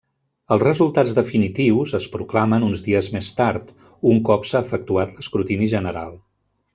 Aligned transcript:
Els 0.53 0.61
resultats 0.61 1.11
definitius 1.19 1.93
es 1.99 2.07
proclamen 2.15 2.65
uns 2.69 2.81
dies 2.89 3.09
més 3.17 3.29
tard, 3.41 3.69
un 4.15 4.23
cop 4.31 4.49
s'ha 4.53 4.63
efectuat 4.69 5.13
l'escrutini 5.19 5.69
general. 5.79 6.17